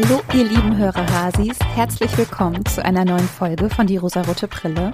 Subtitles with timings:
[0.00, 1.58] Hallo, ihr lieben Hörerhasis.
[1.74, 4.92] Herzlich willkommen zu einer neuen Folge von Die rosarote Brille.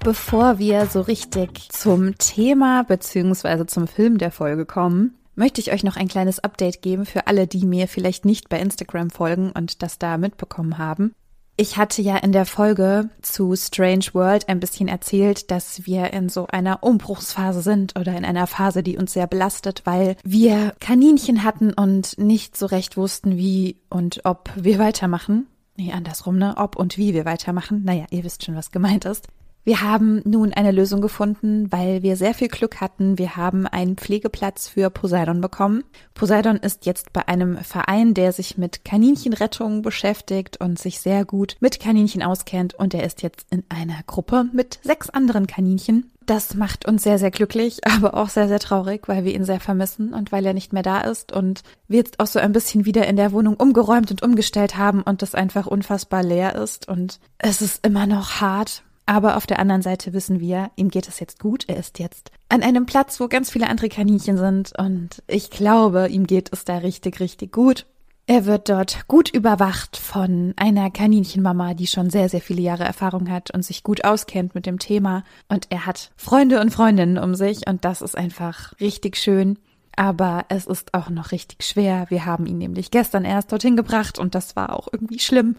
[0.00, 3.64] Bevor wir so richtig zum Thema bzw.
[3.64, 7.46] zum Film der Folge kommen, möchte ich euch noch ein kleines Update geben für alle,
[7.46, 11.14] die mir vielleicht nicht bei Instagram folgen und das da mitbekommen haben.
[11.56, 16.28] Ich hatte ja in der Folge zu Strange World ein bisschen erzählt, dass wir in
[16.28, 21.44] so einer Umbruchsphase sind oder in einer Phase, die uns sehr belastet, weil wir Kaninchen
[21.44, 25.46] hatten und nicht so recht wussten, wie und ob wir weitermachen.
[25.76, 26.54] Nee, andersrum, ne?
[26.56, 27.82] Ob und wie wir weitermachen.
[27.84, 29.28] Naja, ihr wisst schon, was gemeint ist.
[29.66, 33.16] Wir haben nun eine Lösung gefunden, weil wir sehr viel Glück hatten.
[33.16, 35.84] Wir haben einen Pflegeplatz für Poseidon bekommen.
[36.12, 41.56] Poseidon ist jetzt bei einem Verein, der sich mit Kaninchenrettung beschäftigt und sich sehr gut
[41.60, 42.74] mit Kaninchen auskennt.
[42.74, 46.10] Und er ist jetzt in einer Gruppe mit sechs anderen Kaninchen.
[46.26, 49.60] Das macht uns sehr, sehr glücklich, aber auch sehr, sehr traurig, weil wir ihn sehr
[49.60, 52.84] vermissen und weil er nicht mehr da ist und wir jetzt auch so ein bisschen
[52.84, 57.18] wieder in der Wohnung umgeräumt und umgestellt haben und das einfach unfassbar leer ist und
[57.38, 61.20] es ist immer noch hart, aber auf der anderen Seite wissen wir, ihm geht es
[61.20, 61.64] jetzt gut.
[61.68, 64.72] Er ist jetzt an einem Platz, wo ganz viele andere Kaninchen sind.
[64.78, 67.86] Und ich glaube, ihm geht es da richtig, richtig gut.
[68.26, 73.28] Er wird dort gut überwacht von einer Kaninchenmama, die schon sehr, sehr viele Jahre Erfahrung
[73.28, 75.24] hat und sich gut auskennt mit dem Thema.
[75.48, 79.58] Und er hat Freunde und Freundinnen um sich und das ist einfach richtig schön.
[79.96, 82.06] Aber es ist auch noch richtig schwer.
[82.08, 85.56] Wir haben ihn nämlich gestern erst dorthin gebracht und das war auch irgendwie schlimm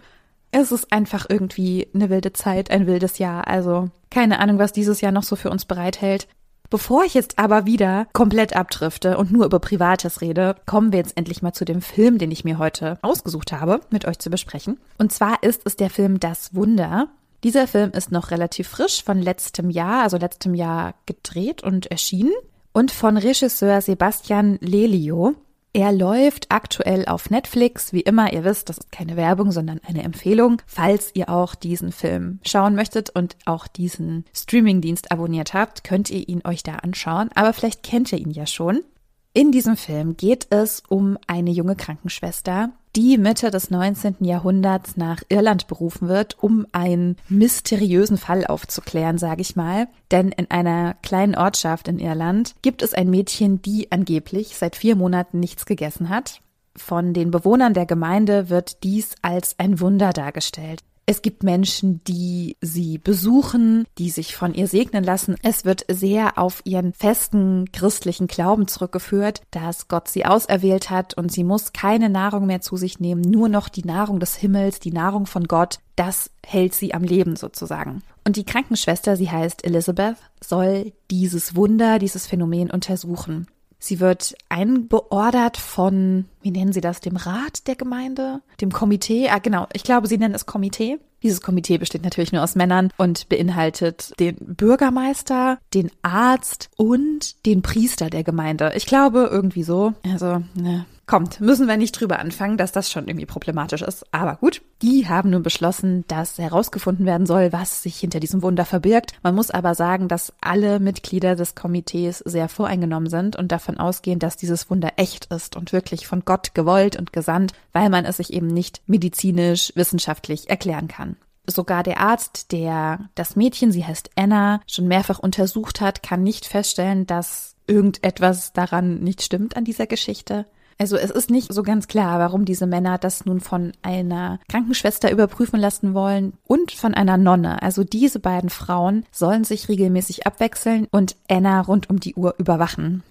[0.61, 3.47] es ist einfach irgendwie eine wilde Zeit, ein wildes Jahr.
[3.47, 6.27] Also keine Ahnung, was dieses Jahr noch so für uns bereithält.
[6.69, 11.15] Bevor ich jetzt aber wieder komplett abdrifte und nur über Privates rede, kommen wir jetzt
[11.17, 14.79] endlich mal zu dem Film, den ich mir heute ausgesucht habe, mit euch zu besprechen.
[14.97, 17.09] Und zwar ist es der Film Das Wunder.
[17.43, 22.33] Dieser Film ist noch relativ frisch von letztem Jahr, also letztem Jahr gedreht und erschienen
[22.71, 25.35] und von Regisseur Sebastian Lelio.
[25.75, 27.91] Er läuft aktuell auf Netflix.
[27.91, 30.61] Wie immer, ihr wisst, das ist keine Werbung, sondern eine Empfehlung.
[30.65, 36.29] Falls ihr auch diesen Film schauen möchtet und auch diesen Streamingdienst abonniert habt, könnt ihr
[36.29, 37.27] ihn euch da anschauen.
[37.35, 38.85] Aber vielleicht kennt ihr ihn ja schon.
[39.33, 44.17] In diesem Film geht es um eine junge Krankenschwester, die Mitte des 19.
[44.21, 49.87] Jahrhunderts nach Irland berufen wird, um einen mysteriösen Fall aufzuklären, sage ich mal.
[50.11, 54.95] Denn in einer kleinen Ortschaft in Irland gibt es ein Mädchen, die angeblich seit vier
[54.95, 56.41] Monaten nichts gegessen hat.
[56.77, 60.81] Von den Bewohnern der Gemeinde wird dies als ein Wunder dargestellt.
[61.07, 65.35] Es gibt Menschen, die sie besuchen, die sich von ihr segnen lassen.
[65.43, 71.31] Es wird sehr auf ihren festen christlichen Glauben zurückgeführt, dass Gott sie auserwählt hat und
[71.31, 74.91] sie muss keine Nahrung mehr zu sich nehmen, nur noch die Nahrung des Himmels, die
[74.91, 75.77] Nahrung von Gott.
[75.95, 78.01] Das hält sie am Leben sozusagen.
[78.25, 83.45] Und die Krankenschwester, sie heißt Elizabeth, soll dieses Wunder, dieses Phänomen untersuchen.
[83.79, 89.29] Sie wird einbeordert von, wie nennen Sie das, dem Rat der Gemeinde, dem Komitee.
[89.29, 90.97] Ah, genau, ich glaube, Sie nennen es Komitee.
[91.23, 97.61] Dieses Komitee besteht natürlich nur aus Männern und beinhaltet den Bürgermeister, den Arzt und den
[97.61, 98.73] Priester der Gemeinde.
[98.75, 99.93] Ich glaube, irgendwie so.
[100.03, 104.05] Also, ne, Kommt, müssen wir nicht drüber anfangen, dass das schon irgendwie problematisch ist.
[104.11, 108.65] Aber gut, die haben nun beschlossen, dass herausgefunden werden soll, was sich hinter diesem Wunder
[108.65, 109.11] verbirgt.
[109.21, 114.17] Man muss aber sagen, dass alle Mitglieder des Komitees sehr voreingenommen sind und davon ausgehen,
[114.17, 118.17] dass dieses Wunder echt ist und wirklich von Gott gewollt und gesandt, weil man es
[118.17, 121.17] sich eben nicht medizinisch, wissenschaftlich erklären kann.
[121.47, 126.47] Sogar der Arzt, der das Mädchen, sie heißt Anna, schon mehrfach untersucht hat, kann nicht
[126.47, 130.45] feststellen, dass irgendetwas daran nicht stimmt an dieser Geschichte.
[130.77, 135.09] Also es ist nicht so ganz klar, warum diese Männer das nun von einer Krankenschwester
[135.09, 137.61] überprüfen lassen wollen und von einer Nonne.
[137.61, 143.03] Also diese beiden Frauen sollen sich regelmäßig abwechseln und Anna rund um die Uhr überwachen.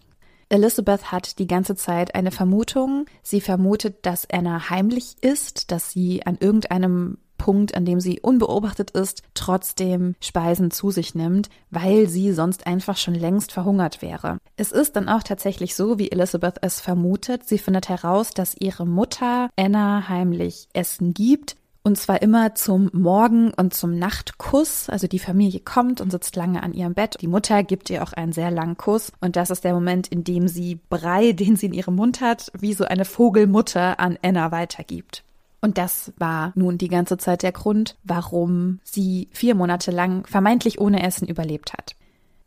[0.51, 3.07] Elizabeth hat die ganze Zeit eine Vermutung.
[3.23, 8.93] Sie vermutet, dass Anna heimlich ist, dass sie an irgendeinem Punkt, an dem sie unbeobachtet
[8.93, 14.39] ist, trotzdem Speisen zu sich nimmt, weil sie sonst einfach schon längst verhungert wäre.
[14.57, 17.47] Es ist dann auch tatsächlich so, wie Elizabeth es vermutet.
[17.47, 23.53] Sie findet heraus, dass ihre Mutter Anna heimlich Essen gibt, und zwar immer zum Morgen-
[23.53, 24.89] und zum Nachtkuss.
[24.89, 27.19] Also die Familie kommt und sitzt lange an ihrem Bett.
[27.21, 29.13] Die Mutter gibt ihr auch einen sehr langen Kuss.
[29.21, 32.51] Und das ist der Moment, in dem sie Brei, den sie in ihrem Mund hat,
[32.59, 35.25] wie so eine Vogelmutter an Anna weitergibt.
[35.65, 40.79] Und das war nun die ganze Zeit der Grund, warum sie vier Monate lang vermeintlich
[40.79, 41.97] ohne Essen überlebt hat.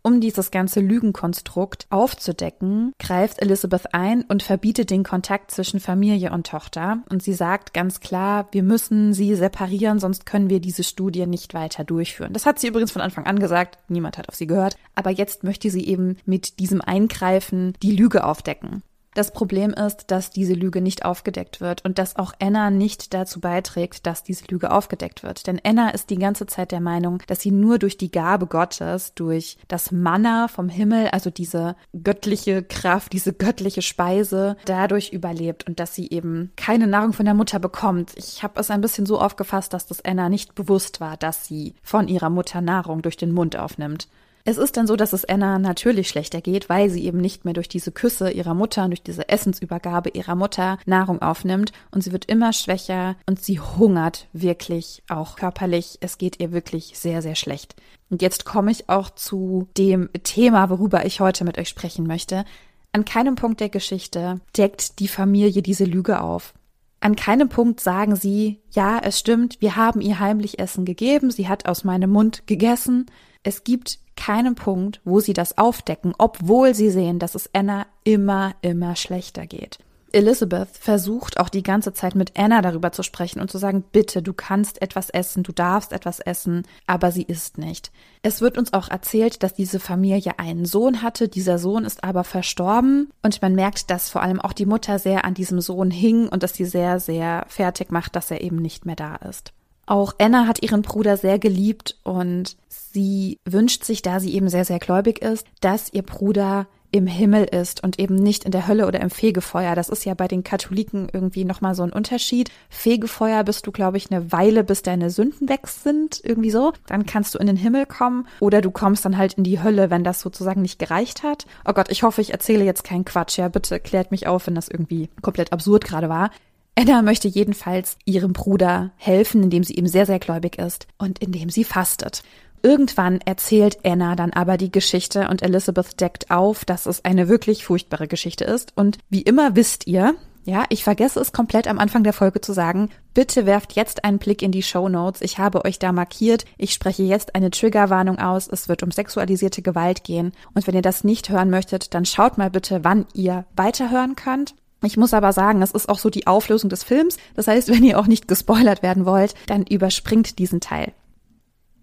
[0.04, 6.46] Um dieses ganze Lügenkonstrukt aufzudecken, greift Elizabeth ein und verbietet den Kontakt zwischen Familie und
[6.46, 7.00] Tochter.
[7.10, 11.56] Und sie sagt ganz klar, wir müssen sie separieren, sonst können wir diese Studie nicht
[11.56, 12.34] weiter durchführen.
[12.34, 14.78] Das hat sie übrigens von Anfang an gesagt, niemand hat auf sie gehört.
[14.94, 18.84] Aber jetzt möchte sie eben mit diesem Eingreifen die Lüge aufdecken.
[19.18, 23.40] Das Problem ist, dass diese Lüge nicht aufgedeckt wird und dass auch Anna nicht dazu
[23.40, 25.48] beiträgt, dass diese Lüge aufgedeckt wird.
[25.48, 29.16] Denn Anna ist die ganze Zeit der Meinung, dass sie nur durch die Gabe Gottes,
[29.16, 35.80] durch das Manna vom Himmel, also diese göttliche Kraft, diese göttliche Speise, dadurch überlebt und
[35.80, 38.12] dass sie eben keine Nahrung von der Mutter bekommt.
[38.18, 41.74] Ich habe es ein bisschen so aufgefasst, dass das Anna nicht bewusst war, dass sie
[41.82, 44.10] von ihrer Mutter Nahrung durch den Mund aufnimmt.
[44.50, 47.54] Es ist dann so, dass es Anna natürlich schlechter geht, weil sie eben nicht mehr
[47.54, 52.24] durch diese Küsse ihrer Mutter, durch diese Essensübergabe ihrer Mutter Nahrung aufnimmt und sie wird
[52.24, 55.98] immer schwächer und sie hungert wirklich auch körperlich.
[56.00, 57.76] Es geht ihr wirklich sehr, sehr schlecht.
[58.10, 62.46] Und jetzt komme ich auch zu dem Thema, worüber ich heute mit euch sprechen möchte.
[62.94, 66.54] An keinem Punkt der Geschichte deckt die Familie diese Lüge auf.
[67.02, 71.50] An keinem Punkt sagen sie, ja, es stimmt, wir haben ihr heimlich Essen gegeben, sie
[71.50, 73.08] hat aus meinem Mund gegessen.
[73.48, 78.56] Es gibt keinen Punkt, wo sie das aufdecken, obwohl sie sehen, dass es Anna immer,
[78.62, 79.80] immer schlechter geht.
[80.12, 84.22] Elizabeth versucht auch die ganze Zeit mit Anna darüber zu sprechen und zu sagen, bitte,
[84.22, 87.90] du kannst etwas essen, du darfst etwas essen, aber sie isst nicht.
[88.22, 92.26] Es wird uns auch erzählt, dass diese Familie einen Sohn hatte, dieser Sohn ist aber
[92.26, 96.28] verstorben und man merkt, dass vor allem auch die Mutter sehr an diesem Sohn hing
[96.28, 99.54] und dass sie sehr, sehr fertig macht, dass er eben nicht mehr da ist.
[99.88, 104.66] Auch Anna hat ihren Bruder sehr geliebt und sie wünscht sich, da sie eben sehr,
[104.66, 108.88] sehr gläubig ist, dass ihr Bruder im Himmel ist und eben nicht in der Hölle
[108.88, 109.76] oder im Fegefeuer.
[109.76, 112.50] Das ist ja bei den Katholiken irgendwie nochmal so ein Unterschied.
[112.70, 116.74] Fegefeuer bist du, glaube ich, eine Weile, bis deine Sünden weg sind, irgendwie so.
[116.88, 119.90] Dann kannst du in den Himmel kommen oder du kommst dann halt in die Hölle,
[119.90, 121.46] wenn das sozusagen nicht gereicht hat.
[121.66, 123.38] Oh Gott, ich hoffe, ich erzähle jetzt keinen Quatsch.
[123.38, 126.32] Ja, bitte klärt mich auf, wenn das irgendwie komplett absurd gerade war.
[126.78, 131.50] Anna möchte jedenfalls ihrem Bruder helfen, indem sie ihm sehr, sehr gläubig ist und indem
[131.50, 132.22] sie fastet.
[132.62, 137.66] Irgendwann erzählt Anna dann aber die Geschichte und Elizabeth deckt auf, dass es eine wirklich
[137.66, 138.74] furchtbare Geschichte ist.
[138.76, 140.14] Und wie immer wisst ihr,
[140.44, 142.92] ja, ich vergesse es komplett am Anfang der Folge zu sagen.
[143.16, 145.22] Bitte werft jetzt einen Blick in die Show Notes.
[145.22, 146.46] Ich habe euch da markiert.
[146.60, 148.48] Ich spreche jetzt eine Triggerwarnung aus.
[148.48, 150.32] Es wird um sexualisierte Gewalt gehen.
[150.54, 154.54] Und wenn ihr das nicht hören möchtet, dann schaut mal bitte, wann ihr weiterhören könnt.
[154.84, 157.18] Ich muss aber sagen, es ist auch so die Auflösung des Films.
[157.36, 160.94] Das heißt, wenn ihr auch nicht gespoilert werden wollt, dann überspringt diesen Teil.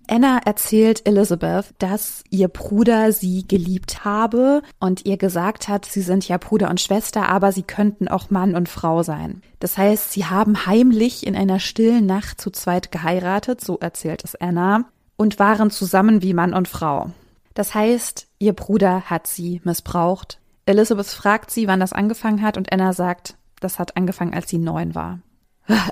[0.06, 6.28] Anna erzählt Elizabeth, dass ihr Bruder sie geliebt habe und ihr gesagt hat, sie sind
[6.28, 9.40] ja Bruder und Schwester, aber sie könnten auch Mann und Frau sein.
[9.60, 14.34] Das heißt, sie haben heimlich in einer stillen Nacht zu zweit geheiratet, so erzählt es
[14.34, 14.84] Anna,
[15.16, 17.10] und waren zusammen wie Mann und Frau.
[17.54, 22.72] Das heißt, ihr Bruder hat sie missbraucht, Elizabeth fragt sie, wann das angefangen hat und
[22.72, 25.20] Anna sagt, das hat angefangen, als sie neun war.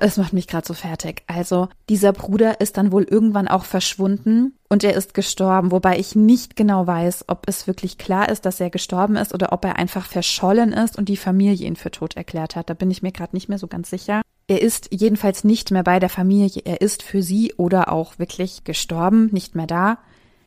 [0.00, 1.22] Es macht mich gerade so fertig.
[1.26, 6.14] Also, dieser Bruder ist dann wohl irgendwann auch verschwunden und er ist gestorben, wobei ich
[6.14, 9.76] nicht genau weiß, ob es wirklich klar ist, dass er gestorben ist oder ob er
[9.76, 12.68] einfach verschollen ist und die Familie ihn für tot erklärt hat.
[12.68, 14.20] Da bin ich mir gerade nicht mehr so ganz sicher.
[14.46, 16.62] Er ist jedenfalls nicht mehr bei der Familie.
[16.64, 19.98] Er ist für sie oder auch wirklich gestorben, nicht mehr da.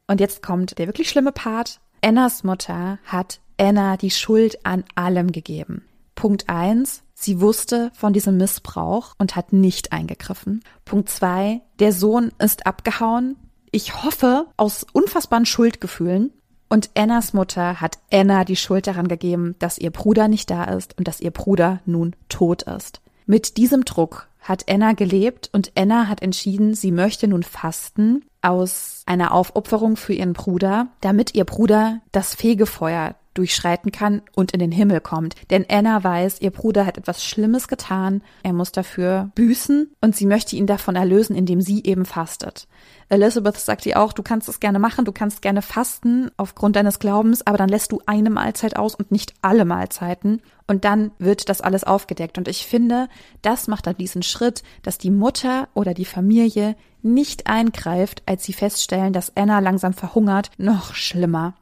[0.07, 1.80] Und jetzt kommt der wirklich schlimme Part.
[2.01, 5.86] Annas Mutter hat Anna die Schuld an allem gegeben.
[6.16, 10.63] Punkt eins, sie wusste von diesem Missbrauch und hat nicht eingegriffen.
[10.86, 13.36] Punkt zwei, der Sohn ist abgehauen.
[13.72, 16.31] Ich hoffe, aus unfassbaren Schuldgefühlen.
[16.69, 20.97] Und Annas Mutter hat Anna die Schuld daran gegeben, dass ihr Bruder nicht da ist
[20.97, 23.02] und dass ihr Bruder nun tot ist.
[23.26, 29.04] Mit diesem Druck hat Anna gelebt und Anna hat entschieden, sie möchte nun fasten aus
[29.06, 34.71] einer Aufopferung für ihren Bruder, damit ihr Bruder das Fegefeuer durchschreiten kann und in den
[34.71, 35.35] Himmel kommt.
[35.51, 40.25] Denn Anna weiß, ihr Bruder hat etwas Schlimmes getan, er muss dafür büßen und sie
[40.25, 42.68] möchte ihn davon erlösen, indem sie eben fastet.
[43.07, 46.97] Elizabeth sagt ihr auch, du kannst es gerne machen, du kannst gerne fasten aufgrund deines
[46.97, 50.42] Glaubens, aber dann lässt du eine Mahlzeit aus und nicht alle Mahlzeiten.
[50.68, 52.39] Und dann wird das alles aufgedeckt.
[52.39, 53.07] Und ich finde,
[53.44, 58.54] das macht dann diesen Schritt, dass die Mutter oder die Familie nicht eingreift, als sie
[58.54, 61.54] feststellen, dass Anna langsam verhungert, noch schlimmer.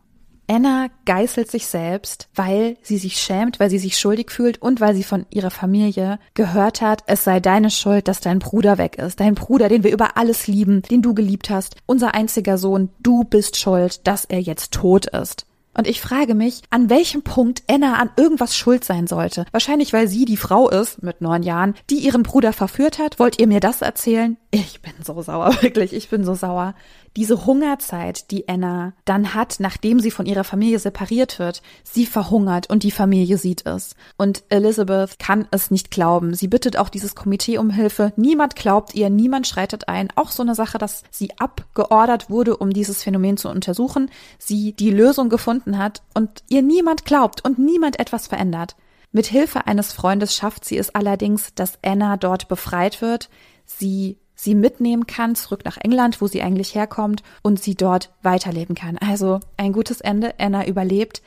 [0.47, 4.95] Anna geißelt sich selbst, weil sie sich schämt, weil sie sich schuldig fühlt und weil
[4.95, 9.19] sie von ihrer Familie gehört hat, es sei deine Schuld, dass dein Bruder weg ist.
[9.19, 13.23] Dein Bruder, den wir über alles lieben, den du geliebt hast, unser einziger Sohn, du
[13.23, 15.45] bist schuld, dass er jetzt tot ist.
[15.75, 19.45] Und ich frage mich, an welchem Punkt Anna an irgendwas schuld sein sollte.
[19.51, 23.19] Wahrscheinlich, weil sie die Frau ist, mit neun Jahren, die ihren Bruder verführt hat.
[23.19, 24.37] Wollt ihr mir das erzählen?
[24.51, 26.75] Ich bin so sauer, wirklich, ich bin so sauer
[27.15, 32.69] diese Hungerzeit, die Anna dann hat, nachdem sie von ihrer Familie separiert wird, sie verhungert
[32.69, 33.95] und die Familie sieht es.
[34.17, 36.33] Und Elizabeth kann es nicht glauben.
[36.33, 38.13] Sie bittet auch dieses Komitee um Hilfe.
[38.15, 40.09] Niemand glaubt ihr, niemand schreitet ein.
[40.15, 44.09] Auch so eine Sache, dass sie abgeordert wurde, um dieses Phänomen zu untersuchen.
[44.39, 48.75] Sie die Lösung gefunden hat und ihr niemand glaubt und niemand etwas verändert.
[49.11, 53.29] Mit Hilfe eines Freundes schafft sie es allerdings, dass Anna dort befreit wird,
[53.63, 58.75] sie sie mitnehmen kann zurück nach England, wo sie eigentlich herkommt und sie dort weiterleben
[58.75, 58.97] kann.
[58.97, 60.33] Also ein gutes Ende.
[60.37, 61.21] Anna überlebt.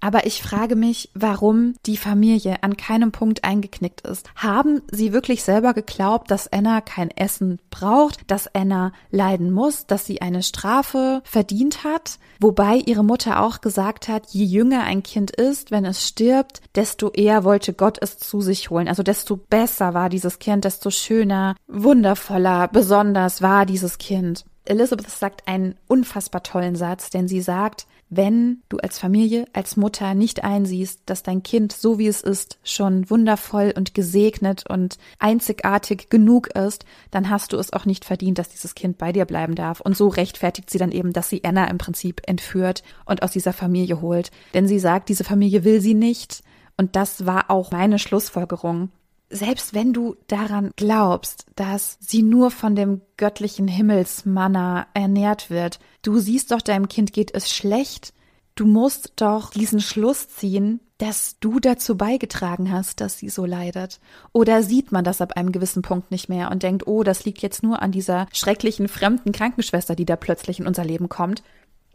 [0.00, 4.28] Aber ich frage mich, warum die Familie an keinem Punkt eingeknickt ist.
[4.34, 10.06] Haben sie wirklich selber geglaubt, dass Anna kein Essen braucht, dass Anna leiden muss, dass
[10.06, 12.18] sie eine Strafe verdient hat?
[12.40, 17.10] Wobei ihre Mutter auch gesagt hat, je jünger ein Kind ist, wenn es stirbt, desto
[17.10, 18.88] eher wollte Gott es zu sich holen.
[18.88, 24.44] Also desto besser war dieses Kind, desto schöner, wundervoller, besonders war dieses Kind.
[24.70, 30.14] Elizabeth sagt einen unfassbar tollen Satz, denn sie sagt, wenn du als Familie, als Mutter
[30.14, 36.08] nicht einsiehst, dass dein Kind, so wie es ist, schon wundervoll und gesegnet und einzigartig
[36.08, 39.54] genug ist, dann hast du es auch nicht verdient, dass dieses Kind bei dir bleiben
[39.54, 39.80] darf.
[39.80, 43.52] Und so rechtfertigt sie dann eben, dass sie Anna im Prinzip entführt und aus dieser
[43.52, 44.30] Familie holt.
[44.54, 46.42] Denn sie sagt, diese Familie will sie nicht.
[46.76, 48.90] Und das war auch meine Schlussfolgerung
[49.30, 56.18] selbst wenn du daran glaubst, dass sie nur von dem göttlichen Himmelsmanna ernährt wird, du
[56.18, 58.12] siehst doch, deinem Kind geht es schlecht,
[58.56, 64.00] du musst doch diesen Schluss ziehen, dass du dazu beigetragen hast, dass sie so leidet.
[64.32, 67.40] Oder sieht man das ab einem gewissen Punkt nicht mehr und denkt, oh, das liegt
[67.40, 71.42] jetzt nur an dieser schrecklichen fremden Krankenschwester, die da plötzlich in unser Leben kommt.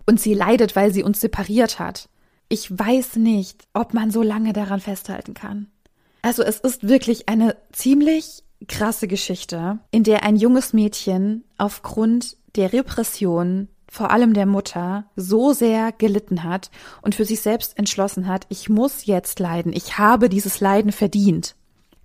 [0.08, 2.10] Und sie leidet, weil sie uns separiert hat.
[2.50, 5.68] Ich weiß nicht, ob man so lange daran festhalten kann.
[6.26, 12.74] Also es ist wirklich eine ziemlich krasse Geschichte, in der ein junges Mädchen aufgrund der
[12.74, 16.72] Repression vor allem der Mutter, so sehr gelitten hat
[17.04, 21.56] und für sich selbst entschlossen hat, ich muss jetzt leiden, ich habe dieses Leiden verdient.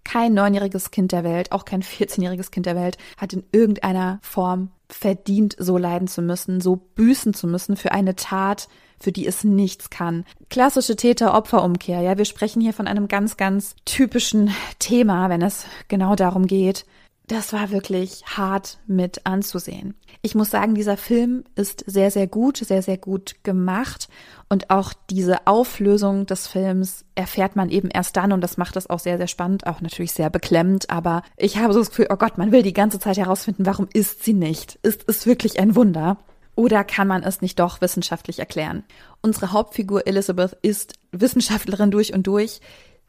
[0.04, 4.70] Kein neunjähriges Kind der Welt, auch kein 14-jähriges Kind der Welt hat in irgendeiner Form
[4.92, 8.68] verdient, so leiden zu müssen, so büßen zu müssen für eine Tat,
[9.00, 10.24] für die es nichts kann.
[10.50, 12.00] Klassische Täter-Opfer-Umkehr.
[12.00, 16.84] Ja, wir sprechen hier von einem ganz, ganz typischen Thema, wenn es genau darum geht.
[17.26, 19.94] Das war wirklich hart mit anzusehen.
[20.20, 24.08] Ich muss sagen, dieser Film ist sehr, sehr gut, sehr, sehr gut gemacht.
[24.48, 28.90] Und auch diese Auflösung des Films erfährt man eben erst dann und das macht es
[28.90, 30.90] auch sehr, sehr spannend, auch natürlich sehr beklemmend.
[30.90, 33.88] Aber ich habe so das Gefühl, oh Gott, man will die ganze Zeit herausfinden, warum
[33.92, 34.80] ist sie nicht?
[34.82, 36.18] Ist es wirklich ein Wunder?
[36.56, 38.84] Oder kann man es nicht doch wissenschaftlich erklären?
[39.22, 42.60] Unsere Hauptfigur Elizabeth ist Wissenschaftlerin durch und durch.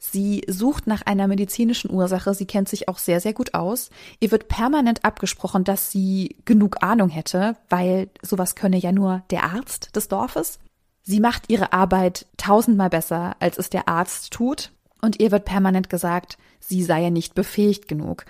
[0.03, 2.33] Sie sucht nach einer medizinischen Ursache.
[2.33, 3.91] Sie kennt sich auch sehr, sehr gut aus.
[4.19, 9.43] Ihr wird permanent abgesprochen, dass sie genug Ahnung hätte, weil sowas könne ja nur der
[9.43, 10.57] Arzt des Dorfes.
[11.03, 14.71] Sie macht ihre Arbeit tausendmal besser, als es der Arzt tut.
[15.03, 18.25] Und ihr wird permanent gesagt, sie sei ja nicht befähigt genug.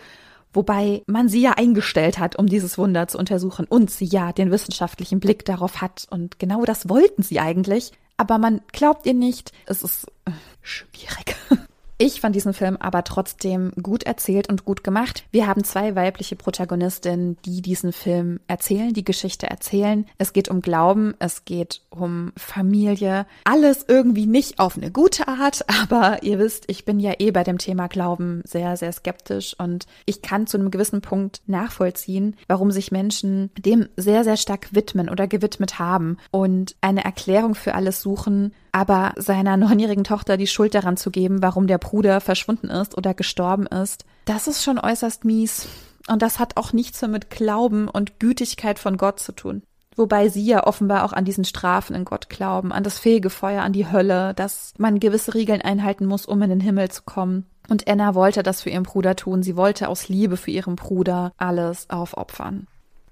[0.52, 4.52] Wobei man sie ja eingestellt hat, um dieses Wunder zu untersuchen und sie ja den
[4.52, 6.06] wissenschaftlichen Blick darauf hat.
[6.10, 7.94] Und genau das wollten sie eigentlich.
[8.22, 9.52] Aber man glaubt ihr nicht.
[9.66, 10.06] Es ist
[10.62, 11.36] schwierig.
[12.04, 15.24] Ich fand diesen Film aber trotzdem gut erzählt und gut gemacht.
[15.30, 20.08] Wir haben zwei weibliche Protagonistinnen, die diesen Film erzählen, die Geschichte erzählen.
[20.18, 23.28] Es geht um Glauben, es geht um Familie.
[23.44, 27.44] Alles irgendwie nicht auf eine gute Art, aber ihr wisst, ich bin ja eh bei
[27.44, 32.72] dem Thema Glauben sehr, sehr skeptisch und ich kann zu einem gewissen Punkt nachvollziehen, warum
[32.72, 38.02] sich Menschen dem sehr, sehr stark widmen oder gewidmet haben und eine Erklärung für alles
[38.02, 42.98] suchen, aber seiner neunjährigen Tochter die Schuld daran zu geben, warum der Bruder verschwunden ist
[42.98, 45.68] oder gestorben ist, das ist schon äußerst mies.
[46.08, 49.62] Und das hat auch nichts mehr mit Glauben und Gütigkeit von Gott zu tun.
[49.98, 53.74] Wobei sie ja offenbar auch an diesen Strafen in Gott glauben, an das Fegefeuer, an
[53.74, 57.46] die Hölle, dass man gewisse Regeln einhalten muss, um in den Himmel zu kommen.
[57.68, 59.44] Und Anna wollte das für ihren Bruder tun.
[59.44, 62.68] Sie wollte aus Liebe für ihren Bruder alles aufopfern.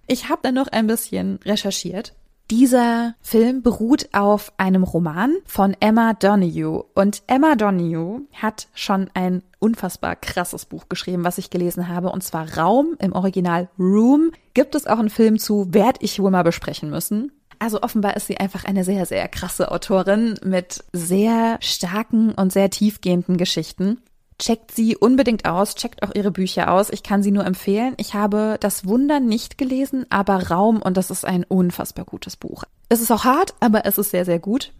[0.08, 2.14] Ich habe dann noch ein bisschen recherchiert
[2.52, 6.86] dieser Film beruht auf einem Roman von Emma Donoghue.
[6.96, 12.24] Und Emma Donoghue hat schon ein unfassbar krasses Buch geschrieben, was ich gelesen habe, und
[12.24, 14.32] zwar Raum im Original Room.
[14.54, 17.32] Gibt es auch einen Film zu, werde ich wohl mal besprechen müssen.
[17.60, 22.70] Also offenbar ist sie einfach eine sehr, sehr krasse Autorin mit sehr starken und sehr
[22.70, 24.00] tiefgehenden Geschichten.
[24.40, 26.90] Checkt sie unbedingt aus, checkt auch ihre Bücher aus.
[26.90, 27.94] Ich kann sie nur empfehlen.
[27.98, 32.64] Ich habe Das Wunder nicht gelesen, aber Raum und das ist ein unfassbar gutes Buch.
[32.88, 34.72] Es ist auch hart, aber es ist sehr, sehr gut.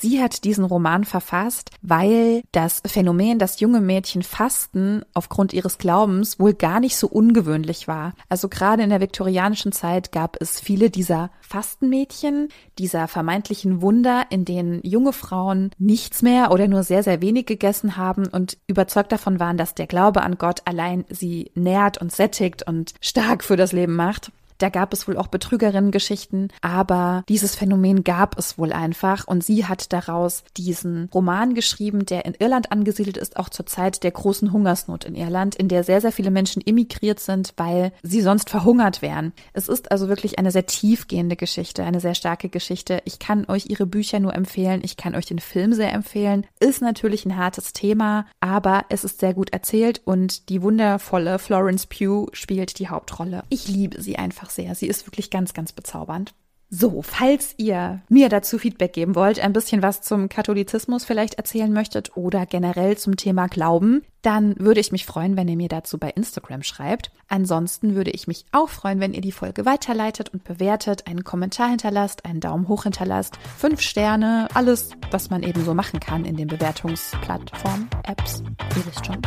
[0.00, 6.38] Sie hat diesen Roman verfasst, weil das Phänomen, dass junge Mädchen fasten aufgrund ihres Glaubens
[6.38, 8.12] wohl gar nicht so ungewöhnlich war.
[8.28, 12.48] Also gerade in der viktorianischen Zeit gab es viele dieser Fastenmädchen,
[12.78, 17.96] dieser vermeintlichen Wunder, in denen junge Frauen nichts mehr oder nur sehr, sehr wenig gegessen
[17.96, 22.66] haben und überzeugt davon waren, dass der Glaube an Gott allein sie nährt und sättigt
[22.66, 24.30] und stark für das Leben macht.
[24.58, 29.66] Da gab es wohl auch Betrügerinnen-Geschichten, aber dieses Phänomen gab es wohl einfach und sie
[29.66, 34.52] hat daraus diesen Roman geschrieben, der in Irland angesiedelt ist, auch zur Zeit der großen
[34.52, 39.02] Hungersnot in Irland, in der sehr, sehr viele Menschen emigriert sind, weil sie sonst verhungert
[39.02, 39.32] wären.
[39.52, 43.00] Es ist also wirklich eine sehr tiefgehende Geschichte, eine sehr starke Geschichte.
[43.04, 46.46] Ich kann euch ihre Bücher nur empfehlen, ich kann euch den Film sehr empfehlen.
[46.60, 51.86] Ist natürlich ein hartes Thema, aber es ist sehr gut erzählt und die wundervolle Florence
[51.86, 53.42] Pugh spielt die Hauptrolle.
[53.48, 54.74] Ich liebe sie einfach sehr.
[54.74, 56.34] Sie ist wirklich ganz, ganz bezaubernd.
[56.68, 61.72] So, falls ihr mir dazu Feedback geben wollt, ein bisschen was zum Katholizismus vielleicht erzählen
[61.72, 65.96] möchtet oder generell zum Thema Glauben, dann würde ich mich freuen, wenn ihr mir dazu
[65.96, 67.12] bei Instagram schreibt.
[67.28, 71.68] Ansonsten würde ich mich auch freuen, wenn ihr die Folge weiterleitet und bewertet, einen Kommentar
[71.68, 76.36] hinterlasst, einen Daumen hoch hinterlasst, fünf Sterne, alles, was man eben so machen kann in
[76.36, 78.42] den Bewertungsplattformen, Apps,
[78.76, 79.22] ihr wisst schon.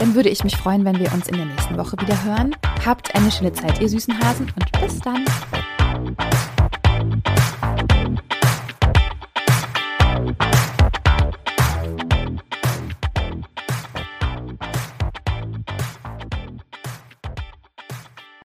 [0.00, 2.56] Dann würde ich mich freuen, wenn wir uns in der nächsten Woche wieder hören.
[2.84, 5.24] Habt eine schöne Zeit, ihr süßen Hasen, und bis dann.